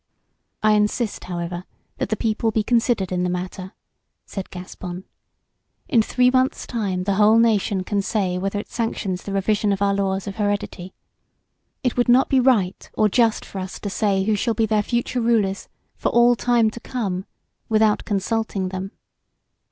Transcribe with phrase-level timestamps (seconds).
[0.63, 1.63] "I insist, however,
[1.99, 3.73] that the people be considered in the matter,"
[4.25, 5.03] said Gaspon.
[5.87, 9.79] "In three month's time the whole nation can say whether it sanctions the revision of
[9.79, 10.95] our laws of heredity.
[11.83, 14.81] It would not be right or just for us to say who shall be their
[14.81, 17.25] future rulers, for all time to come,
[17.69, 18.93] without consulting them."